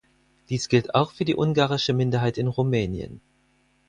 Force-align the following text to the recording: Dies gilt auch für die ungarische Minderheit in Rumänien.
Dies 0.49 0.67
gilt 0.67 0.95
auch 0.95 1.11
für 1.11 1.25
die 1.25 1.35
ungarische 1.37 1.93
Minderheit 1.93 2.39
in 2.39 2.47
Rumänien. 2.47 3.21